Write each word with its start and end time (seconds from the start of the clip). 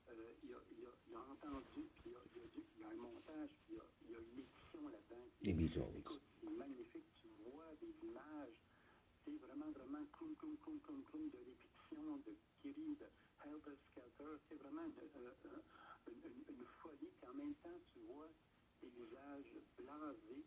euh, 0.09 0.33
il, 0.43 0.53
a, 0.53 0.59
il, 0.71 0.85
a, 0.85 0.92
il 1.07 1.15
a 1.15 1.19
entendu, 1.19 1.83
puis 1.96 2.03
il 2.11 2.16
a, 2.16 2.21
il, 2.35 2.42
a 2.42 2.48
dû, 2.48 2.64
il 2.75 2.82
y 2.82 2.83
a 2.83 2.89
un 2.89 2.96
montage, 2.96 3.50
puis 3.66 3.74
il 3.74 3.77
y 3.77 3.79
a, 3.79 3.85
il 4.09 4.16
a 4.16 4.19
une 4.19 4.40
édition 4.40 4.87
là-dedans. 4.87 5.27
Écoute, 6.00 6.21
c'est 6.42 6.50
magnifique, 6.50 7.05
tu 7.21 7.27
vois 7.43 7.74
des 7.82 7.93
images, 8.07 8.57
c'est 9.25 9.38
vraiment, 9.38 9.71
vraiment 9.71 10.05
cloum, 10.13 10.36
cloum, 10.38 10.58
cloum, 10.58 10.80
cloum, 10.82 11.04
cloum 11.04 11.30
de 11.30 11.38
répétition, 11.38 12.18
de 12.25 12.36
Kiri, 12.62 12.96
de 12.96 13.07
Helter 13.46 13.78
Skelter, 13.91 14.34
c'est 14.50 14.55
vraiment 14.55 14.84
une, 14.86 14.98
euh, 15.00 15.32
euh, 15.46 15.62
une, 16.07 16.23
une, 16.32 16.44
une 16.57 16.66
folie, 16.82 17.12
puis 17.20 17.30
en 17.30 17.34
même 17.36 17.55
temps, 17.55 17.80
tu 17.94 18.00
vois 18.07 18.30
des 18.82 18.89
visages 18.89 19.54
blasés 19.78 20.46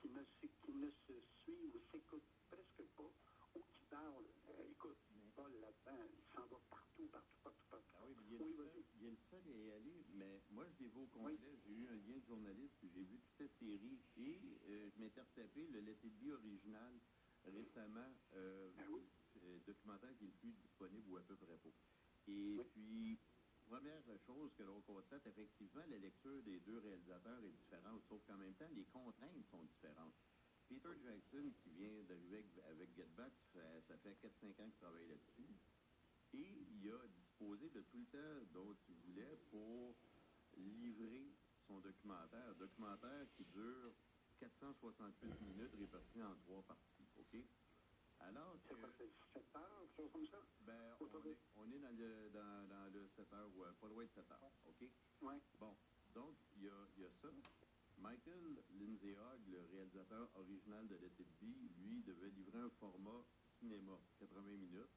qui 0.00 0.08
ne, 0.10 0.22
se, 0.24 0.46
qui 0.64 0.72
ne 0.74 0.90
se 1.06 1.12
suivent 1.42 1.74
ou 1.76 1.80
s'écoutent 1.90 2.30
presque 2.50 2.82
pas, 2.96 3.10
ou 3.54 3.60
qui 3.60 3.84
parlent. 3.90 4.26
Euh, 4.50 4.70
écoute, 4.70 4.98
Paul 5.34 5.52
là-dedans, 5.60 6.04
il 6.12 6.24
s'en 6.34 6.42
va 6.46 6.58
partout, 6.68 7.06
partout, 7.10 7.38
partout, 7.42 7.66
partout. 7.70 7.86
Ah 7.96 8.04
oui, 8.06 8.14
mais 8.18 8.24
il, 8.26 8.32
y 8.32 8.36
a 8.36 8.42
Oui, 8.42 8.50
le 8.50 8.56
seul, 8.56 8.66
vas-y. 8.66 8.84
il 8.96 9.02
y 9.02 9.06
a 9.06 9.10
le 9.10 9.16
seul 9.30 9.42
à 9.48 9.56
y 9.56 9.70
aller, 9.72 10.04
mais 10.14 10.40
moi, 10.50 10.64
je 10.66 10.70
l'ai 10.70 10.71
vu 10.71 10.71
au 10.96 11.06
complet. 11.08 11.58
J'ai 11.66 11.72
eu 11.72 11.88
un 11.88 11.96
lien 11.96 12.18
de 12.18 12.26
journaliste, 12.26 12.74
puis 12.80 12.90
j'ai 12.94 13.04
vu 13.04 13.20
toute 13.20 13.40
la 13.40 13.48
série. 13.58 14.00
Et 14.16 14.58
euh, 14.68 14.90
je 14.94 15.00
m'étais 15.00 15.22
retapé 15.22 15.66
le 15.68 15.80
Let 15.80 15.98
It 16.04 16.18
Be 16.18 16.30
original 16.32 17.00
récemment, 17.44 18.14
euh, 18.34 18.72
Ah 18.78 18.86
oui? 18.90 19.02
euh, 19.36 19.60
documentaire 19.66 20.16
qui 20.18 20.24
est 20.24 20.28
le 20.28 20.32
plus 20.34 20.52
disponible 20.52 21.08
ou 21.10 21.16
à 21.16 21.22
peu 21.22 21.36
près 21.36 21.58
pas. 21.58 21.70
Et 22.28 22.56
Oui. 22.58 22.64
puis, 22.72 23.18
première 23.66 24.04
chose 24.26 24.52
que 24.56 24.62
l'on 24.62 24.82
constate, 24.82 25.26
effectivement, 25.26 25.84
la 25.88 25.98
lecture 25.98 26.42
des 26.44 26.60
deux 26.60 26.78
réalisateurs 26.78 27.42
est 27.44 27.52
différente, 27.52 28.02
sauf 28.08 28.24
qu'en 28.26 28.38
même 28.38 28.54
temps, 28.56 28.68
les 28.70 28.86
contraintes 28.86 29.46
sont 29.50 29.64
différentes. 29.64 30.14
Peter 30.68 30.88
Jackson, 31.02 31.52
qui 31.62 31.70
vient 31.70 32.04
d'arriver 32.04 32.38
avec, 32.38 32.58
avec 32.64 32.96
Get 32.96 33.06
Back, 33.16 33.32
ça 33.52 33.60
fait, 33.60 33.82
ça 33.88 33.98
fait 33.98 34.14
4-5 34.22 34.62
ans 34.62 34.70
qu'il 34.70 34.78
travaille 34.80 35.08
là-dessus. 35.08 35.48
Et 36.32 36.38
il 36.70 36.90
a 36.90 37.08
disposé 37.08 37.70
de 37.70 37.82
tout 37.82 37.98
le 37.98 38.06
temps 38.06 38.52
dont 38.54 38.76
il 38.88 38.94
voulait 38.96 39.36
pour 39.50 39.96
livrer 40.56 41.32
son 41.66 41.80
documentaire. 41.80 42.54
Documentaire 42.56 43.26
qui 43.36 43.44
dure 43.44 43.92
468 44.38 45.40
minutes 45.40 45.74
réparties 45.78 46.22
en 46.22 46.34
trois 46.36 46.62
parties. 46.62 47.06
OK? 47.18 47.36
Alors 48.20 48.58
que, 48.62 48.74
C'est 48.74 48.80
quoi, 48.80 48.90
c'est 48.98 49.12
7 49.32 49.56
heures, 49.56 49.88
quelque 49.96 50.12
chose 50.12 50.12
comme 50.12 50.26
ça? 50.28 50.38
ben, 50.60 50.94
on 51.00 51.24
est, 51.26 51.38
on 51.56 51.70
est 51.72 51.78
dans 51.80 51.96
le, 51.96 52.30
dans, 52.30 52.68
dans 52.68 52.92
le 52.92 53.08
7 53.16 53.32
heures, 53.32 53.50
ou 53.56 53.64
euh, 53.64 53.72
pas 53.80 53.88
loin 53.88 54.04
de 54.04 54.10
7 54.10 54.30
heures. 54.30 54.52
OK? 54.66 54.88
Oui. 55.22 55.34
Bon, 55.58 55.76
donc, 56.14 56.36
il 56.56 56.64
y 56.64 56.68
a, 56.68 56.88
il 56.96 57.02
y 57.02 57.06
a 57.06 57.10
ça. 57.20 57.28
Michael 57.98 58.62
Lindsay 58.78 59.16
Hogg, 59.16 59.46
le 59.48 59.62
réalisateur 59.72 60.28
original 60.34 60.86
de 60.88 60.96
Let 60.96 61.12
It 61.18 61.28
Be, 61.40 61.70
lui, 61.78 62.02
devait 62.02 62.30
livrer 62.30 62.58
un 62.58 62.70
format 62.80 63.24
cinéma, 63.58 63.98
80 64.18 64.42
minutes. 64.56 64.90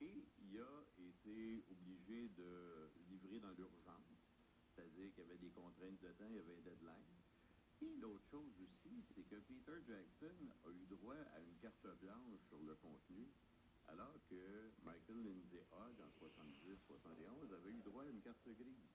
Et 0.00 0.28
il 0.38 0.60
a 0.60 0.84
été 0.98 1.64
obligé 1.70 2.28
de 2.28 2.90
livrer 3.08 3.40
dans 3.40 3.52
l'urgence. 3.52 4.15
C'est-à-dire 4.76 5.08
qu'il 5.14 5.24
y 5.24 5.26
avait 5.26 5.40
des 5.40 5.50
contraintes 5.56 6.00
de 6.04 6.12
temps, 6.20 6.28
il 6.28 6.36
y 6.36 6.38
avait 6.38 6.52
un 6.52 6.60
deadline. 6.60 7.16
Et 7.80 7.96
l'autre 7.96 8.28
chose 8.30 8.52
aussi, 8.60 9.04
c'est 9.14 9.24
que 9.24 9.36
Peter 9.36 9.80
Jackson 9.88 10.36
a 10.64 10.70
eu 10.70 10.84
droit 10.84 11.16
à 11.32 11.40
une 11.40 11.56
carte 11.60 11.88
blanche 12.00 12.40
sur 12.48 12.60
le 12.60 12.74
contenu, 12.76 13.24
alors 13.88 14.20
que 14.28 14.72
Michael 14.84 15.24
Lindsay 15.24 15.64
Hogg, 15.72 15.96
en 16.00 16.12
70-71, 16.20 17.52
avait 17.52 17.70
eu 17.70 17.80
droit 17.80 18.04
à 18.04 18.08
une 18.08 18.20
carte 18.20 18.48
grise. 18.48 18.92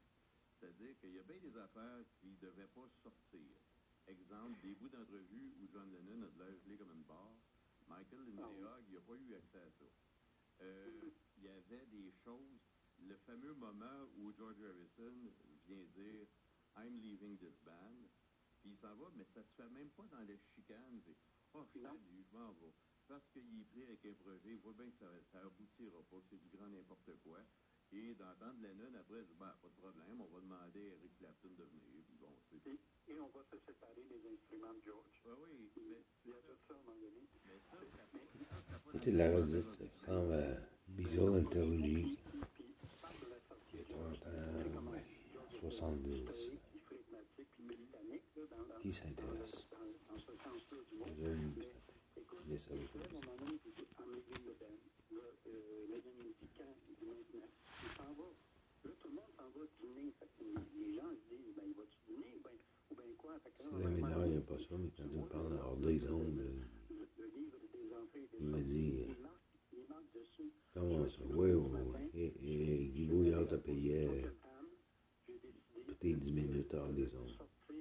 C'est-à-dire 0.60 0.94
qu'il 1.00 1.14
y 1.14 1.20
a 1.20 1.24
bien 1.24 1.40
des 1.42 1.58
affaires 1.58 2.06
qui 2.20 2.28
ne 2.28 2.38
devaient 2.38 2.70
pas 2.74 2.88
sortir. 3.02 3.50
Exemple, 4.06 4.60
des 4.62 4.76
bouts 4.76 4.90
d'entrevue 4.90 5.54
où 5.62 5.68
John 5.74 5.90
Lennon 5.92 6.26
a 6.26 6.30
de 6.30 6.40
l'air 6.44 6.60
gelé 6.64 6.78
comme 6.78 6.92
une 6.94 7.04
barre. 7.04 7.38
Michael 7.88 8.22
Lindsay 8.26 8.62
Hogg, 8.62 8.86
il 8.90 8.94
n'a 8.96 9.02
pas 9.02 9.16
eu 9.16 9.34
accès 9.34 9.58
à 9.58 9.72
ça. 9.80 9.86
Euh, 10.62 11.10
il 11.38 11.44
y 11.44 11.50
avait 11.50 11.86
des 11.88 12.12
choses, 12.24 12.62
le 13.00 13.16
fameux 13.26 13.54
moment 13.54 14.06
où 14.18 14.32
George 14.34 14.62
Harrison 14.62 15.32
vient 15.72 15.88
dire 15.96 16.28
I'm 16.76 17.00
leaving 17.02 17.38
this 17.38 17.58
band, 17.64 18.10
puis 18.62 18.72
il 18.72 18.78
s'en 18.78 18.96
va, 18.96 19.12
mais 19.16 19.26
ça 19.34 19.44
se 19.44 19.54
fait 19.56 19.70
même 19.70 19.90
pas 19.92 20.08
dans 20.12 20.24
les 20.28 20.40
chicanes. 20.56 21.02
C'est 21.06 21.18
Oh, 21.54 21.66
salut, 21.74 22.24
je 22.32 22.38
m'en 22.38 22.54
vais. 22.54 22.74
Parce 23.08 23.28
qu'il 23.34 23.60
est 23.60 23.66
pris 23.66 23.84
avec 23.84 24.06
un 24.06 24.14
projet, 24.14 24.52
il 24.52 24.60
voit 24.60 24.74
bien 24.74 24.90
que 24.90 24.98
ça, 24.98 25.12
ça 25.32 25.40
aboutira 25.42 26.02
pas, 26.10 26.18
c'est 26.30 26.40
du 26.40 26.48
grand 26.48 26.68
n'importe 26.68 27.12
quoi. 27.24 27.40
Et 27.92 28.16
d'entendre 28.16 28.62
Lennon 28.62 28.94
après, 28.98 29.24
ben, 29.38 29.52
pas 29.62 29.68
de 29.68 29.76
problème, 29.76 30.22
on 30.22 30.32
va 30.32 30.40
demander 30.40 30.80
à 30.80 30.96
Eric 30.96 31.18
Clapton 31.18 31.50
de 31.50 31.64
venir. 31.66 32.04
Puis 32.08 32.16
bon, 32.22 32.32
c'est 32.50 32.66
Et, 32.72 32.80
et 33.12 33.20
on 33.20 33.28
va 33.36 33.44
se 33.44 33.58
séparer 33.66 34.06
des 34.08 34.24
instruments 34.32 34.74
de 34.74 34.82
George. 34.86 35.22
Ah 35.26 35.36
oui, 35.44 35.72
mais 35.76 36.02
c'est 36.24 36.32
ça. 36.32 36.38
tout 36.48 36.56
ça 36.70 36.74
à 36.74 36.78
un 36.78 36.84
moment 36.84 36.96
donné. 37.02 37.28
Mais 37.44 37.60
70. 45.72 46.52
Qui 48.82 48.92
s'intéresse 48.92 49.66
Je 51.18 52.52
ne 52.52 52.58
savais 52.58 52.88
C'est 63.72 63.84
la 63.84 63.90
mineure, 63.90 64.26
il 64.26 64.32
n'y 64.32 64.38
a 64.38 64.42
pas 64.42 64.58
ça, 64.58 64.76
mais 64.78 64.90
quand 64.98 65.04
il 65.10 65.20
me 65.20 65.26
parle 65.28 65.54
hors 65.64 65.78
des 65.78 66.10
ondes, 66.10 66.42
il 68.40 68.46
m'a 68.48 68.60
dit 68.60 69.06
euh, 69.08 69.14
Comment 70.74 71.08
ça? 71.08 71.22
Oui, 71.30 71.52
oui, 71.52 71.70
oui. 71.72 72.10
Et, 72.14 72.84
et 72.84 72.88
Guy 72.90 73.06
Bouillard 73.06 73.48
te 73.48 73.56
payait 73.56 74.26
tes 76.02 76.14
10 76.14 76.32
minutes 76.34 76.74
hors 76.74 76.90
des 76.90 77.06
de 77.06 77.16
ondes. 77.16 77.30
sortir 77.38 77.76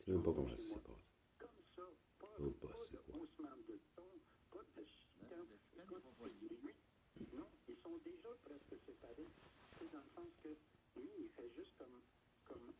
Je 0.00 0.04
sais 0.04 0.10
même 0.10 0.22
pas 0.22 0.32
comment 0.34 0.48
ça 0.50 0.56
s'est 0.56 0.74
passé. 0.74 0.82
comme 1.38 1.48
ça, 1.76 1.82
pas, 2.18 2.26
pas 2.26 2.66
bah, 2.66 2.74
c'est 2.84 2.92
de 2.92 2.98
quoi? 2.98 3.14
non, 7.32 7.46
ils 7.68 7.76
sont 7.82 7.98
déjà 8.04 8.28
presque 8.44 8.74
séparés. 8.86 9.30
C'est 9.78 9.90
dans 9.92 10.02
le 10.02 10.10
sens 10.14 10.30
que 10.42 10.48
lui, 10.98 11.08
il 11.18 11.28
fait 11.36 11.50
juste 11.56 11.74
comme, 11.78 12.00
comme 12.44 12.72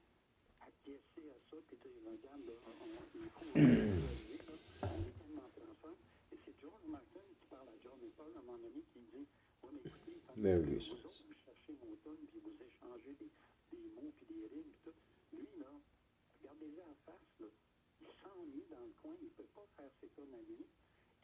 acquiescer 0.61 1.31
à 1.31 1.39
ça, 1.51 1.57
puis 1.69 1.79
regarde, 2.05 2.43
on, 2.51 2.85
on- 2.85 3.09
il 3.15 3.31
faut 3.31 3.53
réaliser, 3.55 4.39
là, 4.43 4.55
on 4.83 5.01
est 5.07 5.17
tellement 5.19 5.51
transfert. 5.55 5.99
Et 6.33 6.39
c'est 6.45 6.55
George 6.61 6.85
Martin 6.89 7.21
qui 7.39 7.47
parle 7.47 7.69
à 7.69 7.77
John 7.83 7.99
et 8.03 8.11
Paul 8.17 8.33
à 8.35 8.39
un 8.39 8.43
moment 8.43 8.59
donné 8.59 8.83
qui 8.93 9.01
dit, 9.15 9.27
oui, 9.63 9.81
mais 10.37 10.59
mon 11.73 11.97
tonne, 11.97 12.27
puis 12.29 12.39
vous 12.41 12.57
échangez 12.61 13.15
des, 13.15 13.31
des 13.73 13.89
mots, 13.91 14.13
puis 14.17 14.27
des 14.27 14.47
rimes, 14.49 14.73
puis 14.73 14.93
tout, 14.93 14.99
lui, 15.33 15.49
là, 15.59 15.73
regardez-le 16.41 16.83
en 16.83 16.95
face, 17.07 17.41
là, 17.41 17.47
il 18.01 18.13
s'ennuie 18.21 18.67
dans 18.71 18.85
le 18.85 18.93
coin, 19.01 19.17
il 19.21 19.29
ne 19.29 19.31
peut 19.33 19.49
pas 19.55 19.67
faire 19.77 19.91
ses 20.01 20.09
tonnes 20.09 20.35
à 20.35 20.43
lui. 20.43 20.67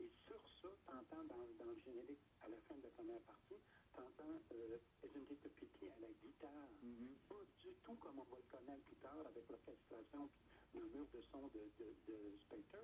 Et 0.00 0.08
sur 0.26 0.40
ça, 0.62 0.68
t'entends 0.86 1.24
dans, 1.24 1.44
dans 1.58 1.70
le 1.70 1.80
générique, 1.84 2.24
à 2.40 2.48
la 2.48 2.56
fin 2.62 2.74
de 2.76 2.84
la 2.84 2.90
première 2.90 3.20
partie, 3.20 3.60
t'entends 3.92 4.40
euh, 4.52 4.78
a 5.04 5.48
Pity 5.48 5.88
à 5.88 5.98
la 6.00 6.08
guitare. 6.08 6.68
Mhm. 6.82 7.16
Pas 7.28 7.44
du 7.58 7.74
tout 7.84 7.96
comme 7.96 8.18
on 8.18 8.24
va 8.24 8.36
le 8.38 8.48
connaître 8.50 8.82
plus 8.84 8.96
tard 8.96 9.26
avec 9.26 9.48
l'orchestration 9.48 10.30
puis 10.70 10.80
le 10.80 10.88
mur 10.88 11.06
de 11.12 11.20
son 11.30 11.48
de, 11.48 11.70
de, 11.78 11.94
de 12.06 12.38
Spectre. 12.38 12.78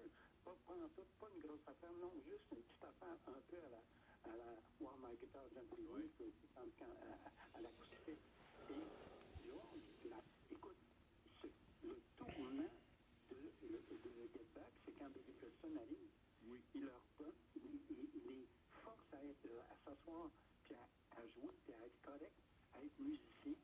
Pas, 0.45 0.57
pas 0.67 0.75
en 0.75 0.89
tout, 0.91 1.07
pas 1.19 1.29
une 1.35 1.41
grosse 1.41 1.67
affaire, 1.67 1.93
non, 1.99 2.13
juste 2.25 2.45
une 2.53 2.63
petite 2.63 2.85
affaire 2.85 3.19
un 3.27 3.41
peu 3.49 3.57
à 3.57 3.69
la, 3.71 3.83
à 4.33 4.37
la 4.37 4.51
War 4.81 4.97
My 4.99 5.17
Guitar 5.17 5.45
Gently 5.55 5.87
Oui. 5.91 6.03
Weep, 6.03 6.21
aussi, 6.21 6.49
quand, 6.55 6.67
quand, 6.79 6.87
à, 6.87 7.57
à 7.57 7.61
l'acoustique. 7.61 8.21
Et 8.71 8.75
George, 9.47 9.81
la, 10.11 10.21
écoute, 10.51 10.77
le 11.85 11.97
tournant 12.19 12.71
de, 13.31 13.37
de 13.37 14.29
Get 14.33 14.47
Back, 14.55 14.73
c'est 14.85 14.93
quand 14.99 15.11
Billy 15.11 15.33
Preston 15.41 15.77
arrive 15.77 16.11
Oui. 16.47 16.61
il 16.75 16.85
leur 16.85 17.03
donne, 17.19 17.33
il, 17.57 17.81
les 18.27 18.49
force 18.83 19.13
à, 19.13 19.25
être, 19.25 19.47
à 19.71 19.77
s'asseoir, 19.85 20.31
puis 20.65 20.75
à, 20.75 20.89
à 21.19 21.27
jouer, 21.29 21.53
puis 21.65 21.73
à 21.75 21.87
être 21.87 22.01
correct, 22.03 22.35
à 22.75 22.83
être 22.83 22.99
musicien, 22.99 23.55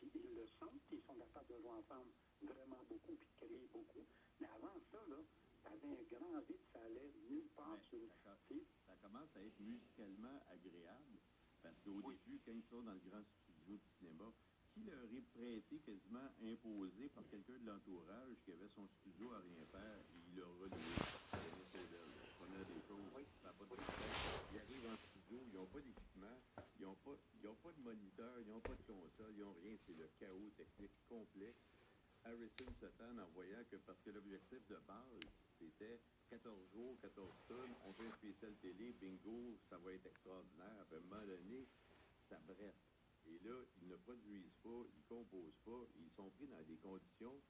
puis 0.00 0.10
ils 0.14 0.34
le 0.34 0.46
sentent, 0.58 0.80
puis 0.88 0.98
ils 0.98 1.06
sont 1.06 1.14
capables 1.14 1.48
de 1.48 1.58
jouer 1.60 1.70
ensemble 1.70 2.10
vraiment 2.42 2.82
beaucoup, 2.88 3.14
puis 3.16 3.26
de 3.26 3.46
créer 3.46 3.68
beaucoup. 3.72 4.06
Mais 4.40 4.48
avant 4.54 4.74
ça, 4.90 4.98
là, 5.08 5.18
t'avais 5.62 5.88
un 5.88 6.02
grand 6.10 6.40
vide, 6.48 6.62
ça 6.72 6.80
allait 6.82 7.12
nulle 7.28 7.48
part. 7.56 7.78
Mais 7.92 8.62
commence 9.08 9.34
à 9.36 9.42
être 9.42 9.60
musicalement 9.60 10.36
agréable, 10.52 11.16
parce 11.62 11.80
qu'au 11.80 12.00
début, 12.02 12.40
quand 12.44 12.52
ils 12.52 12.68
sont 12.68 12.82
dans 12.82 12.92
le 12.92 13.00
grand 13.08 13.24
studio 13.24 13.76
de 13.76 13.88
cinéma, 13.96 14.28
qui 14.74 14.84
leur 14.84 15.08
est 15.08 15.24
prêté, 15.32 15.80
quasiment 15.80 16.28
imposé 16.44 17.08
par 17.08 17.24
quelqu'un 17.28 17.58
de 17.58 17.66
l'entourage 17.66 18.36
qui 18.44 18.52
avait 18.52 18.68
son 18.76 18.86
studio 19.00 19.32
à 19.32 19.40
rien 19.40 19.64
faire, 19.72 19.98
et 20.12 20.20
il 20.28 20.36
leur 20.36 20.52
Première 22.38 22.64
des 22.68 22.80
choses, 22.86 23.00
ça 23.40 23.48
n'a 23.48 23.52
pas 23.52 23.64
de 23.64 23.80
sens. 23.80 23.96
Ils 24.52 24.60
arrivent 24.60 24.88
en 24.92 24.96
studio, 24.96 25.40
ils 25.44 25.54
n'ont 25.56 25.66
pas 25.66 25.80
d'équipement, 25.80 26.38
ils 26.78 26.84
n'ont 26.84 27.00
pas, 27.00 27.16
ils 27.34 27.48
ont 27.48 27.56
pas 27.56 27.72
de 27.72 27.80
moniteur, 27.80 28.40
ils 28.40 28.46
n'ont 28.46 28.60
pas 28.60 28.76
de 28.76 28.82
console, 28.86 29.32
ils 29.34 29.40
n'ont 29.40 29.56
rien, 29.64 29.76
c'est 29.86 29.96
le 29.96 30.08
chaos 30.20 30.50
technique 30.56 30.92
complet. 31.08 31.54
Harrison 32.24 32.68
se 32.80 32.86
tente 32.86 33.18
en 33.18 33.28
voyant 33.32 33.64
que, 33.70 33.76
parce 33.76 34.00
que 34.00 34.10
l'objectif 34.10 34.66
de 34.68 34.76
base, 34.86 35.24
c'était 35.58 36.00
14 36.30 36.70
jours, 36.74 36.96
14 37.00 37.32
tonnes, 37.48 37.74
on 37.86 37.92
fait 37.94 38.06
un 38.06 38.16
spécial 38.16 38.54
télé, 38.60 38.92
bingo, 39.00 39.56
ça 39.70 39.78
va 39.78 39.92
être 39.92 40.06
extraordinaire. 40.06 40.84
À 40.90 40.96
un 40.96 41.66
ça 42.28 42.38
brette. 42.46 42.76
Et 43.26 43.38
là, 43.40 43.56
ils 43.80 43.88
ne 43.88 43.96
produisent 43.96 44.56
pas, 44.62 44.84
ils 44.92 45.00
ne 45.00 45.08
composent 45.08 45.60
pas, 45.64 45.82
ils 45.96 46.10
sont 46.10 46.30
pris 46.30 46.46
dans 46.46 46.62
des 46.62 46.76
conditions 46.76 47.40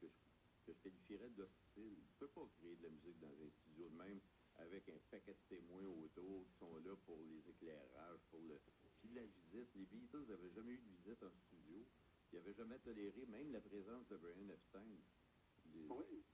que 0.00 0.08
je, 0.08 0.66
que 0.66 0.72
je 0.72 0.80
qualifierais 0.82 1.30
d'hostiles. 1.30 2.02
Tu 2.10 2.14
peux 2.18 2.28
pas 2.28 2.46
créer 2.58 2.76
de 2.76 2.82
la 2.82 2.90
musique 2.90 3.18
dans 3.20 3.34
un 3.34 3.50
studio 3.50 3.88
de 3.88 3.96
même 3.96 4.20
avec 4.56 4.88
un 4.88 4.98
paquet 5.10 5.34
de 5.34 5.56
témoins 5.56 5.86
autour 6.04 6.46
qui 6.46 6.54
sont 6.58 6.76
là 6.78 6.94
pour 7.06 7.18
les 7.22 7.48
éclairages, 7.48 8.20
pour 8.30 8.40
le... 8.40 8.60
Puis 9.00 9.10
la 9.14 9.24
visite, 9.26 9.68
les 9.74 9.86
Beatles 9.86 10.26
n'avaient 10.28 10.52
jamais 10.54 10.72
eu 10.72 10.78
de 10.78 10.90
visite 11.02 11.22
en 11.22 11.30
studio. 11.46 11.86
Ils 12.32 12.36
n'avaient 12.36 12.54
jamais 12.54 12.78
toléré 12.78 13.26
même 13.26 13.52
la 13.52 13.60
présence 13.60 14.06
de 14.08 14.16
Brian 14.16 14.48
Epstein. 14.48 14.98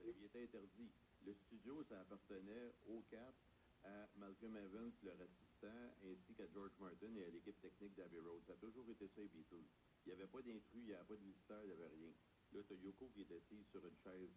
Lui 0.04 0.24
était 0.26 0.42
interdit. 0.42 0.90
Le 1.24 1.34
studio, 1.34 1.82
ça 1.84 2.00
appartenait 2.00 2.74
aux 2.88 3.02
quatre, 3.10 3.38
à 3.84 4.08
Malcolm 4.16 4.56
Evans, 4.56 4.92
leur 5.02 5.20
assistant, 5.20 5.92
ainsi 6.04 6.34
qu'à 6.34 6.46
George 6.52 6.72
Martin 6.78 7.14
et 7.16 7.24
à 7.24 7.30
l'équipe 7.30 7.58
technique 7.60 7.94
d'Abbey 7.94 8.18
Road. 8.20 8.42
Ça 8.46 8.52
a 8.52 8.56
toujours 8.56 8.88
été 8.88 9.08
ça, 9.08 9.20
les 9.20 9.28
Beatles. 9.28 9.64
Il 10.04 10.08
n'y 10.08 10.12
avait 10.12 10.26
pas 10.26 10.42
d'intrus, 10.42 10.64
il 10.74 10.84
n'y 10.86 10.92
avait 10.94 11.04
pas 11.04 11.16
de 11.16 11.24
visiteurs, 11.24 11.62
il 11.62 11.66
n'y 11.68 11.72
avait 11.72 11.88
rien. 11.88 12.12
Là, 12.52 12.60
tu 12.66 12.74
Yoko 12.74 13.08
qui 13.14 13.20
est 13.22 13.32
assise 13.32 13.66
sur 13.70 13.84
une 13.86 13.96
chaise 14.02 14.30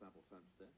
100% 0.00 0.42
du 0.42 0.52
temps. 0.58 0.74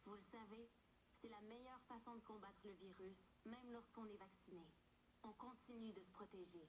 Vous 0.05 0.15
le 0.15 0.23
savez, 0.31 0.69
c'est 1.21 1.29
la 1.29 1.41
meilleure 1.41 1.81
façon 1.87 2.15
de 2.15 2.21
combattre 2.21 2.59
le 2.63 2.71
virus, 2.71 3.17
même 3.45 3.71
lorsqu'on 3.71 4.05
est 4.05 4.17
vacciné. 4.17 4.65
On 5.23 5.33
continue 5.33 5.91
de 5.91 6.01
se 6.01 6.11
protéger. 6.11 6.67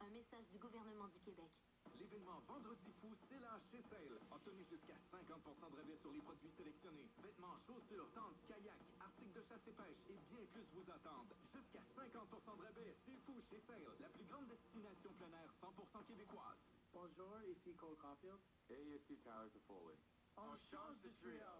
Un 0.00 0.10
message 0.10 0.48
du 0.50 0.58
gouvernement 0.58 1.08
du 1.08 1.20
Québec. 1.20 1.52
L'événement 1.98 2.40
Vendredi 2.48 2.92
fou, 3.00 3.14
c'est 3.28 3.40
la 3.40 3.58
chez 3.70 3.82
Sale. 3.90 4.18
Obtenez 4.30 4.64
jusqu'à 4.70 4.96
50% 5.10 5.70
de 5.70 5.76
rabais 5.76 5.98
sur 6.00 6.12
les 6.12 6.20
produits 6.20 6.52
sélectionnés. 6.56 7.08
Vêtements, 7.22 7.56
chaussures, 7.66 8.08
tentes, 8.14 8.38
kayak, 8.48 8.78
articles 9.00 9.32
de 9.32 9.42
chasse 9.48 9.66
et 9.66 9.72
pêche 9.72 10.02
et 10.10 10.18
bien 10.30 10.44
plus 10.52 10.66
vous 10.74 10.86
attendent. 10.90 11.34
Jusqu'à 11.52 11.84
50% 11.94 12.56
de 12.58 12.62
rabais, 12.62 12.96
c'est 13.04 13.18
fou 13.26 13.40
chez 13.48 13.60
Sale. 13.66 13.88
La 14.00 14.08
plus 14.08 14.24
grande 14.24 14.48
destination 14.48 15.10
plein 15.18 15.32
air 15.38 15.50
100% 15.60 16.04
québécoise. 16.06 16.60
Bonjour, 16.92 17.40
ici 17.48 17.74
Cole 17.76 17.96
Caulfield. 17.96 18.40
Et 18.70 18.96
ici 18.96 19.16
Tyler 19.24 19.50
Toffoli. 19.52 19.96
On 20.36 20.56
change 20.70 20.98
de 21.02 21.10
trio. 21.20 21.52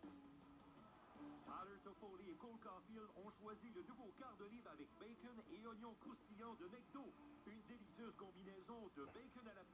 Tyler 1.45 1.79
Toffoli 1.85 2.31
et 2.31 2.37
Cole 2.37 2.59
Caulfield 2.61 3.09
ont 3.17 3.31
choisi 3.41 3.69
le 3.71 3.83
nouveau 3.85 4.13
quart 4.19 4.37
de 4.37 4.47
livre 4.47 4.71
avec 4.71 4.89
bacon 4.99 5.41
et 5.51 5.67
oignons 5.67 5.95
croustillants 6.01 6.55
de 6.55 6.67
McDo. 6.69 7.13
Une 7.47 7.63
délicieuse 7.69 8.15
combinaison 8.17 8.91
de 8.97 9.05
bacon 9.07 9.49
à 9.49 9.55
la 9.55 9.65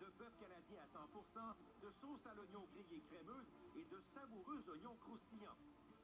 de 0.00 0.06
bœuf 0.18 0.32
canadien 0.38 0.82
à 0.82 0.88
100%, 0.88 1.54
de 1.82 1.90
sauce 2.00 2.26
à 2.26 2.34
l'oignon 2.34 2.66
grillé 2.72 3.00
crémeuse 3.08 3.46
et 3.76 3.84
de 3.84 4.00
savoureux 4.14 4.62
oignons 4.68 4.96
croustillants. 4.96 5.56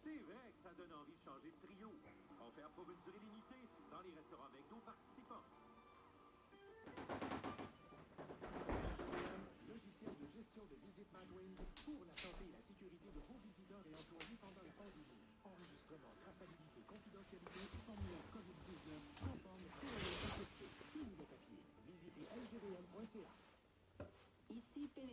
C'est 0.03 0.19
vrai 0.31 0.53
que 0.53 0.63
ça 0.63 0.75
donne 0.75 0.93
envie 0.95 1.17
de 1.17 1.25
changer 1.25 1.51
de 1.51 1.67
trio. 1.67 1.93
Offert 2.41 2.71
pour 2.71 2.91
une 2.91 3.01
durée 3.05 3.19
limitée 3.19 3.69
dans 3.91 4.01
les 4.01 4.13
restaurants 4.15 4.49
McDo 4.55 4.77
participants. 4.87 5.18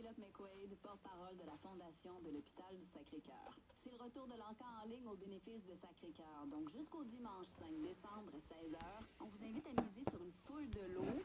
Penelope 0.06 0.18
McQuaid, 0.18 0.70
porte-parole 0.82 1.36
de 1.36 1.42
la 1.42 1.56
Fondation 1.58 2.14
de 2.22 2.30
l'Hôpital 2.30 2.70
du 2.78 2.86
Sacré-Cœur. 2.94 3.50
C'est 3.82 3.90
le 3.90 3.98
retour 3.98 4.26
de 4.28 4.38
l'encan 4.38 4.70
en 4.82 4.86
ligne 4.86 5.08
au 5.08 5.16
bénéfice 5.16 5.66
de 5.66 5.74
Sacré-Cœur. 5.82 6.46
Donc 6.46 6.70
jusqu'au 6.70 7.02
dimanche 7.02 7.46
5 7.58 7.66
décembre, 7.82 8.30
à 8.30 8.54
16h, 8.54 8.78
on 9.20 9.24
vous 9.26 9.42
invite 9.42 9.66
à 9.66 9.82
miser 9.82 10.04
sur 10.08 10.22
une 10.22 10.32
foule 10.46 10.70
de 10.70 10.94
lots. 10.94 11.16